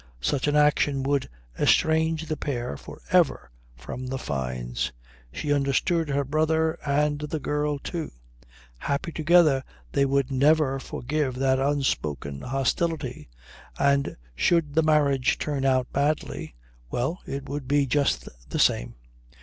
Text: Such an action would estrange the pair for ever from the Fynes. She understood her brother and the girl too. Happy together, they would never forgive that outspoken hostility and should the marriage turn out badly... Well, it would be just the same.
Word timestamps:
Such 0.23 0.47
an 0.47 0.55
action 0.55 1.03
would 1.03 1.29
estrange 1.59 2.25
the 2.25 2.35
pair 2.35 2.75
for 2.75 2.99
ever 3.11 3.51
from 3.75 4.07
the 4.07 4.17
Fynes. 4.17 4.91
She 5.31 5.53
understood 5.53 6.09
her 6.09 6.23
brother 6.23 6.79
and 6.83 7.19
the 7.19 7.39
girl 7.39 7.77
too. 7.77 8.11
Happy 8.79 9.11
together, 9.11 9.63
they 9.91 10.05
would 10.05 10.31
never 10.31 10.79
forgive 10.79 11.35
that 11.35 11.59
outspoken 11.59 12.41
hostility 12.41 13.29
and 13.77 14.17
should 14.33 14.73
the 14.73 14.81
marriage 14.81 15.37
turn 15.37 15.65
out 15.65 15.93
badly... 15.93 16.55
Well, 16.89 17.19
it 17.27 17.47
would 17.47 17.67
be 17.67 17.85
just 17.85 18.27
the 18.49 18.57
same. 18.57 18.95